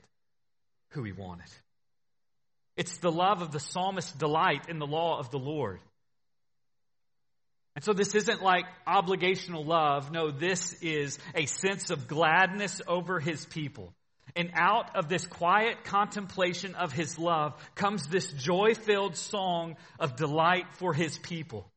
[0.91, 1.49] who he wanted.
[2.77, 5.81] It's the love of the psalmist's delight in the law of the Lord.
[7.79, 10.11] And so this isn't like obligational love.
[10.11, 13.93] No, this is a sense of gladness over his people.
[14.35, 20.17] And out of this quiet contemplation of his love comes this joy filled song of
[20.17, 21.71] delight for his people.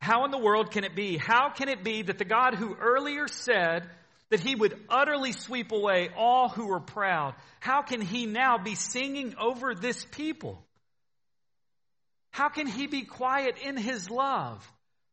[0.00, 1.16] How in the world can it be?
[1.16, 3.90] How can it be that the God who earlier said
[4.28, 8.76] that he would utterly sweep away all who were proud, how can he now be
[8.76, 10.64] singing over this people?
[12.30, 14.64] How can he be quiet in his love?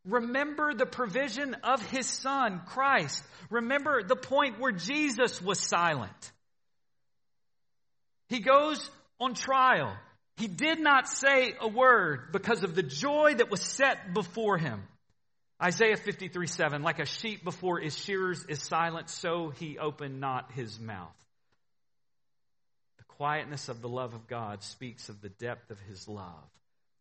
[0.07, 3.23] Remember the provision of his son, Christ.
[3.49, 6.31] Remember the point where Jesus was silent.
[8.29, 8.89] He goes
[9.19, 9.95] on trial.
[10.37, 14.83] He did not say a word because of the joy that was set before him.
[15.61, 20.51] Isaiah 53 7, like a sheep before his shearers is silent, so he opened not
[20.51, 21.15] his mouth.
[22.99, 26.49] The quietness of the love of God speaks of the depth of his love,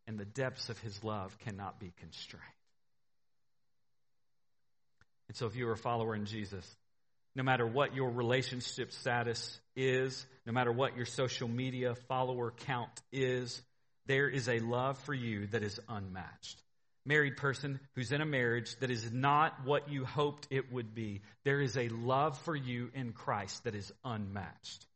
[0.07, 2.55] and the depths of his love cannot be constrained.
[5.28, 6.64] And so, if you are a follower in Jesus,
[7.34, 13.02] no matter what your relationship status is, no matter what your social media follower count
[13.12, 13.62] is,
[14.06, 16.62] there is a love for you that is unmatched.
[17.04, 21.22] Married person who's in a marriage that is not what you hoped it would be,
[21.44, 24.86] there is a love for you in Christ that is unmatched.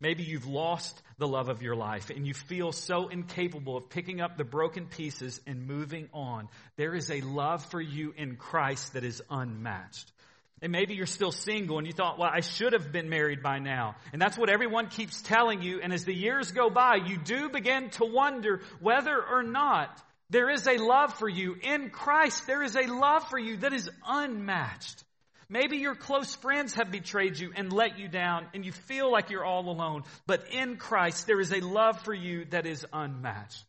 [0.00, 4.20] Maybe you've lost the love of your life and you feel so incapable of picking
[4.22, 6.48] up the broken pieces and moving on.
[6.76, 10.10] There is a love for you in Christ that is unmatched.
[10.62, 13.58] And maybe you're still single and you thought, well, I should have been married by
[13.58, 13.96] now.
[14.12, 15.80] And that's what everyone keeps telling you.
[15.82, 20.48] And as the years go by, you do begin to wonder whether or not there
[20.48, 22.46] is a love for you in Christ.
[22.46, 25.02] There is a love for you that is unmatched.
[25.50, 29.30] Maybe your close friends have betrayed you and let you down and you feel like
[29.30, 30.04] you're all alone.
[30.24, 33.64] But in Christ, there is a love for you that is unmatched.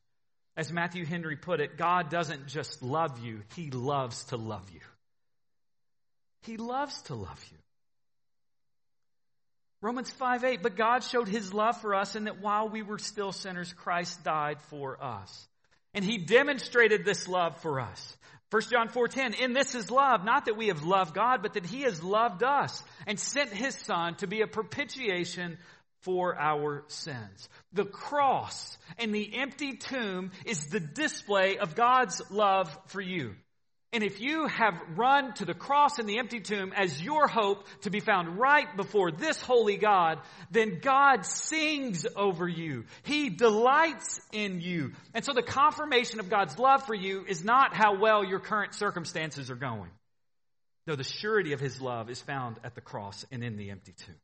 [0.55, 4.81] As Matthew Henry put it, God doesn't just love you, He loves to love you.
[6.43, 7.57] He loves to love you.
[9.81, 12.99] Romans 5 8, but God showed his love for us in that while we were
[12.99, 15.47] still sinners, Christ died for us.
[15.93, 18.17] And he demonstrated this love for us.
[18.51, 21.65] 1 John 4:10 In this is love not that we have loved God but that
[21.65, 25.57] he has loved us and sent his son to be a propitiation
[26.01, 27.47] for our sins.
[27.71, 33.35] The cross and the empty tomb is the display of God's love for you.
[33.93, 37.67] And if you have run to the cross and the empty tomb as your hope
[37.81, 40.19] to be found right before this holy God,
[40.49, 42.85] then God sings over you.
[43.03, 44.93] He delights in you.
[45.13, 48.75] And so the confirmation of God's love for you is not how well your current
[48.75, 49.91] circumstances are going.
[50.87, 53.91] No, the surety of His love is found at the cross and in the empty
[53.91, 54.15] tomb.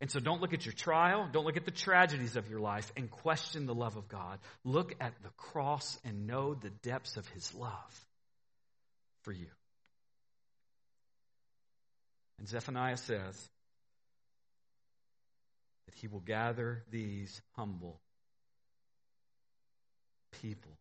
[0.00, 2.92] And so don't look at your trial, don't look at the tragedies of your life
[2.96, 4.38] and question the love of God.
[4.64, 8.06] Look at the cross and know the depths of His love
[9.24, 9.48] for you.
[12.38, 13.50] And Zephaniah says
[15.86, 18.00] that he will gather these humble
[20.42, 20.72] people.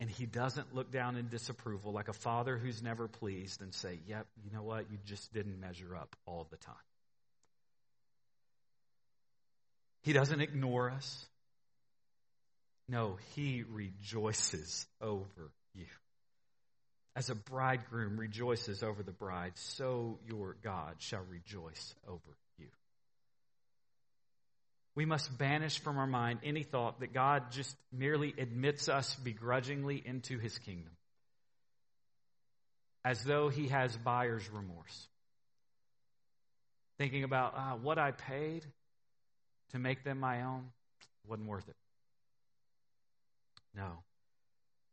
[0.00, 4.00] And he doesn't look down in disapproval like a father who's never pleased and say,
[4.06, 4.90] Yep, you know what?
[4.90, 6.74] You just didn't measure up all the time.
[10.02, 11.26] He doesn't ignore us.
[12.88, 15.86] No, he rejoices over you.
[17.16, 22.66] As a bridegroom rejoices over the bride, so your God shall rejoice over you.
[24.96, 30.02] We must banish from our mind any thought that God just merely admits us begrudgingly
[30.04, 30.90] into his kingdom,
[33.04, 35.08] as though he has buyer's remorse.
[36.98, 38.64] Thinking about uh, what I paid
[39.70, 40.70] to make them my own
[41.26, 41.76] wasn't worth it.
[43.76, 43.98] No.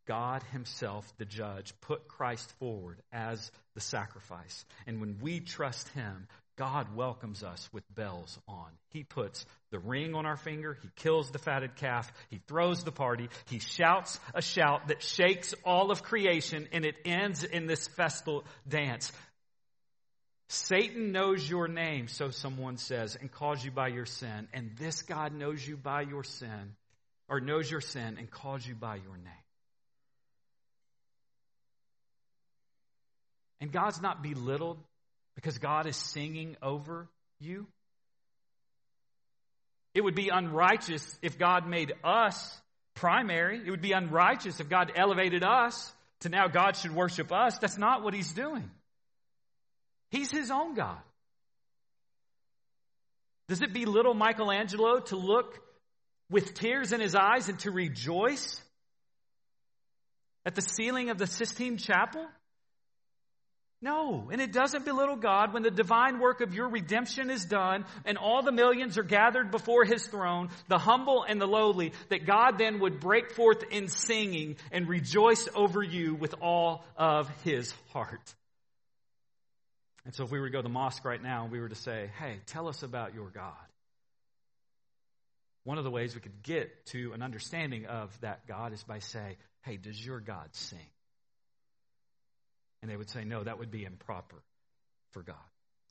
[0.07, 4.65] God Himself, the judge, put Christ forward as the sacrifice.
[4.87, 6.27] And when we trust Him,
[6.57, 8.67] God welcomes us with bells on.
[8.89, 10.77] He puts the ring on our finger.
[10.81, 12.11] He kills the fatted calf.
[12.29, 13.29] He throws the party.
[13.49, 18.43] He shouts a shout that shakes all of creation and it ends in this festal
[18.67, 19.11] dance.
[20.49, 24.49] Satan knows your name, so someone says, and calls you by your sin.
[24.53, 26.75] And this God knows you by your sin,
[27.29, 29.33] or knows your sin and calls you by your name.
[33.61, 34.79] And God's not belittled
[35.35, 37.07] because God is singing over
[37.39, 37.67] you.
[39.93, 42.61] It would be unrighteous if God made us
[42.95, 43.61] primary.
[43.65, 47.57] It would be unrighteous if God elevated us to now God should worship us.
[47.59, 48.69] That's not what He's doing.
[50.09, 50.97] He's His own God.
[53.47, 55.59] Does it belittle Michelangelo to look
[56.29, 58.61] with tears in his eyes and to rejoice
[60.45, 62.25] at the ceiling of the Sistine Chapel?
[63.83, 67.85] No, and it doesn't belittle God when the divine work of your redemption is done
[68.05, 72.27] and all the millions are gathered before his throne, the humble and the lowly, that
[72.27, 77.73] God then would break forth in singing and rejoice over you with all of his
[77.91, 78.35] heart.
[80.05, 81.69] And so if we were to go to the mosque right now and we were
[81.69, 83.53] to say, hey, tell us about your God.
[85.63, 88.99] One of the ways we could get to an understanding of that God is by
[88.99, 90.79] saying, hey, does your God sing?
[92.81, 94.41] And they would say, no, that would be improper
[95.11, 95.35] for God.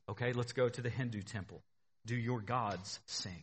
[0.09, 1.63] Okay, let's go to the Hindu temple.
[2.07, 3.43] Do your gods sing?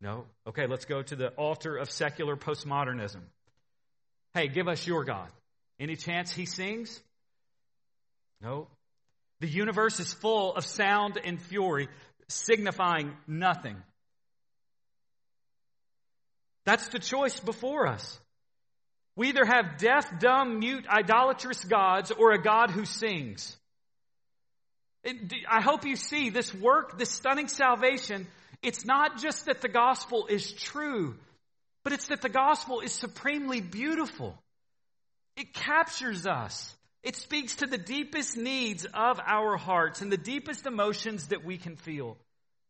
[0.00, 0.26] No?
[0.46, 3.22] Okay, let's go to the altar of secular postmodernism.
[4.34, 5.28] Hey, give us your God.
[5.80, 7.00] Any chance he sings?
[8.42, 8.68] No.
[9.40, 11.88] The universe is full of sound and fury,
[12.28, 13.76] signifying nothing.
[16.64, 18.18] That's the choice before us.
[19.16, 23.56] We either have deaf, dumb, mute, idolatrous gods or a God who sings.
[25.48, 28.26] I hope you see this work, this stunning salvation.
[28.62, 31.16] It's not just that the gospel is true,
[31.82, 34.36] but it's that the gospel is supremely beautiful.
[35.36, 36.74] It captures us.
[37.02, 41.56] It speaks to the deepest needs of our hearts and the deepest emotions that we
[41.56, 42.16] can feel.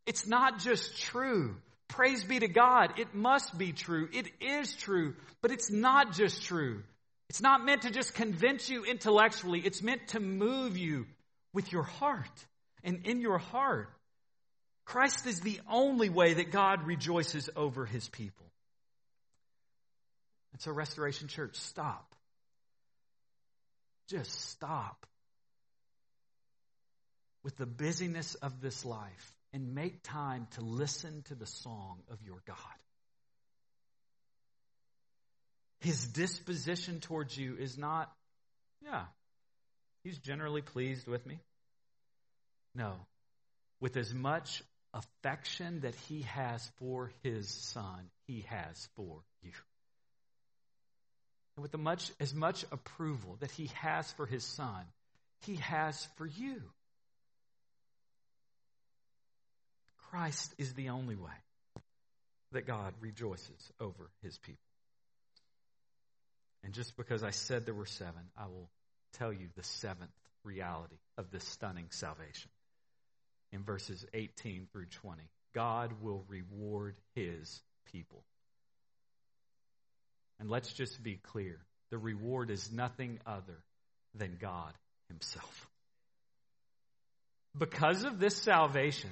[0.05, 1.57] It's not just true.
[1.89, 2.99] Praise be to God.
[2.99, 4.09] It must be true.
[4.13, 6.83] It is true, but it's not just true.
[7.29, 9.61] It's not meant to just convince you intellectually.
[9.61, 11.07] It's meant to move you
[11.53, 12.47] with your heart.
[12.85, 13.89] And in your heart,
[14.85, 18.47] Christ is the only way that God rejoices over his people.
[20.53, 22.15] And so, Restoration Church, stop.
[24.09, 25.07] Just stop
[27.43, 32.19] with the busyness of this life and make time to listen to the song of
[32.23, 32.57] your God.
[35.81, 38.13] His disposition towards you is not,
[38.85, 39.05] yeah,
[40.05, 41.39] he's generally pleased with me.
[42.75, 42.93] No.
[43.81, 49.53] With as much affection that he has for his son, he has for you.
[51.57, 54.85] And with much, as much approval that he has for his son,
[55.47, 56.61] he has for you.
[60.11, 61.33] Christ is the only way
[62.53, 64.59] that God rejoices over his people.
[66.65, 68.69] And just because I said there were seven, I will
[69.19, 70.11] tell you the seventh
[70.45, 72.51] reality of this stunning salvation.
[73.53, 75.23] In verses 18 through 20,
[75.55, 77.61] God will reward his
[77.93, 78.23] people.
[80.39, 81.59] And let's just be clear
[81.91, 83.63] the reward is nothing other
[84.15, 84.73] than God
[85.09, 85.69] Himself.
[87.57, 89.11] Because of this salvation,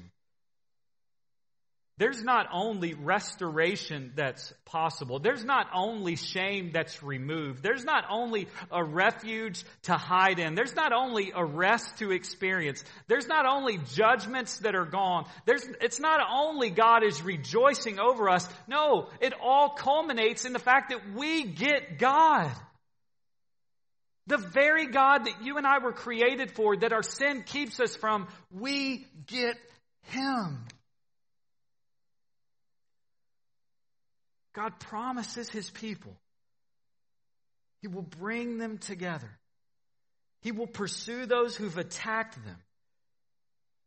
[1.97, 5.21] there's not only restoration that's possible.
[5.21, 7.63] There's not only shame that's removed.
[7.63, 10.57] There's not only a refuge to hide in.
[10.57, 12.83] There's not only a rest to experience.
[13.07, 15.27] There's not only judgments that are gone.
[15.47, 18.49] There's, it's not only God is rejoicing over us.
[18.67, 22.51] No, it all culminates in the fact that we get God.
[24.27, 27.95] The very God that you and I were created for, that our sin keeps us
[27.95, 29.57] from, we get
[30.05, 30.65] Him.
[34.55, 36.17] God promises his people.
[37.83, 39.31] He will bring them together.
[40.41, 42.57] He will pursue those who've attacked them.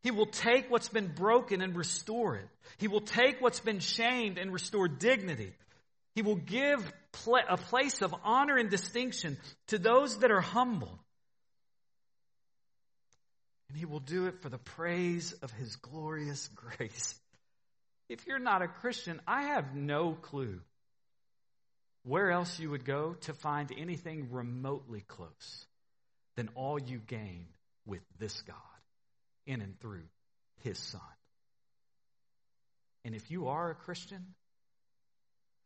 [0.03, 2.47] He will take what's been broken and restore it.
[2.77, 5.53] He will take what's been shamed and restore dignity.
[6.15, 6.91] He will give
[7.49, 9.37] a place of honor and distinction
[9.67, 10.99] to those that are humble.
[13.69, 17.19] And he will do it for the praise of his glorious grace.
[18.09, 20.61] If you're not a Christian, I have no clue
[22.03, 25.65] where else you would go to find anything remotely close
[26.35, 27.47] than all you gain
[27.85, 28.55] with this God
[29.45, 30.07] in and through
[30.63, 31.01] his Son.
[33.03, 34.25] And if you are a Christian,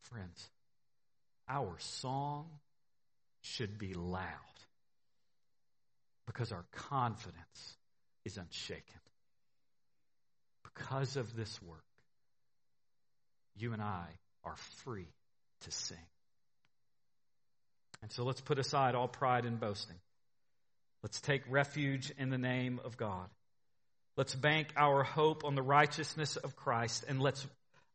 [0.01, 0.49] friends,
[1.47, 2.47] our song
[3.41, 4.25] should be loud
[6.25, 7.77] because our confidence
[8.25, 8.83] is unshaken.
[10.63, 11.83] Because of this work,
[13.55, 14.05] you and I
[14.43, 15.07] are free
[15.61, 15.97] to sing.
[18.01, 19.97] And so let's put aside all pride and boasting.
[21.03, 23.27] Let's take refuge in the name of God.
[24.17, 27.45] Let's bank our hope on the righteousness of Christ and let's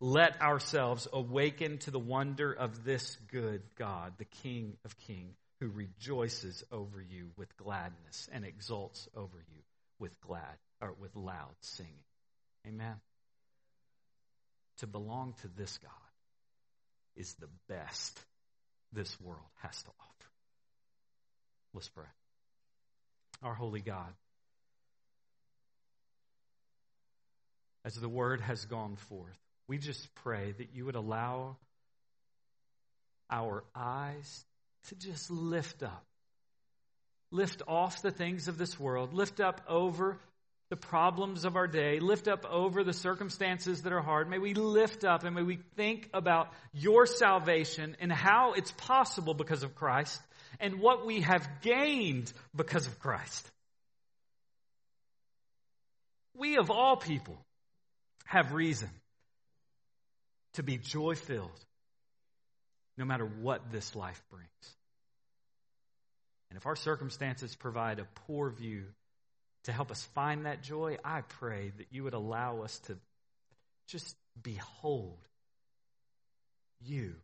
[0.00, 5.68] let ourselves awaken to the wonder of this good God, the King of Kings, who
[5.68, 9.62] rejoices over you with gladness and exults over you
[9.98, 11.92] with glad or with loud singing.
[12.66, 12.96] Amen
[14.78, 15.90] to belong to this God
[17.16, 18.18] is the best
[18.92, 20.30] this world has to offer.
[21.74, 22.04] Let's pray.
[23.42, 24.12] Our holy God,
[27.84, 31.56] as the word has gone forth, we just pray that you would allow
[33.30, 34.44] our eyes
[34.88, 36.04] to just lift up.
[37.32, 40.18] Lift off the things of this world, lift up over
[40.68, 44.28] the problems of our day, lift up over the circumstances that are hard.
[44.28, 49.34] May we lift up and may we think about your salvation and how it's possible
[49.34, 50.20] because of Christ
[50.58, 53.48] and what we have gained because of Christ.
[56.34, 57.38] We of all people
[58.24, 58.90] have reason
[60.54, 61.64] to be joy filled
[62.98, 64.48] no matter what this life brings.
[66.50, 68.86] And if our circumstances provide a poor view
[69.66, 72.96] to help us find that joy, I pray that you would allow us to
[73.88, 75.18] just behold
[76.80, 77.14] you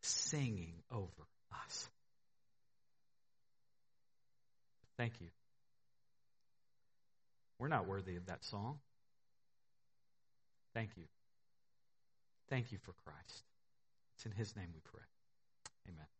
[0.00, 1.88] singing over us.
[4.96, 5.28] Thank you.
[7.58, 8.78] We're not worthy of that song.
[10.74, 11.04] Thank you.
[12.48, 13.44] Thank you for Christ.
[14.16, 15.02] It's in His name we pray.
[15.88, 16.19] Amen.